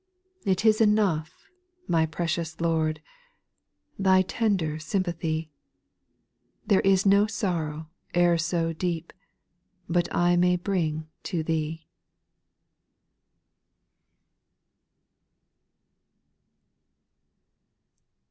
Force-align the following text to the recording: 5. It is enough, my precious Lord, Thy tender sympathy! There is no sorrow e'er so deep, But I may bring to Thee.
5. 0.45 0.47
It 0.47 0.65
is 0.65 0.81
enough, 0.81 1.45
my 1.87 2.07
precious 2.07 2.59
Lord, 2.59 3.03
Thy 3.99 4.23
tender 4.23 4.79
sympathy! 4.79 5.51
There 6.65 6.79
is 6.79 7.05
no 7.05 7.27
sorrow 7.27 7.87
e'er 8.17 8.39
so 8.39 8.73
deep, 8.73 9.13
But 9.87 10.07
I 10.11 10.37
may 10.37 10.55
bring 10.55 11.07
to 11.25 11.43
Thee. 11.43 11.85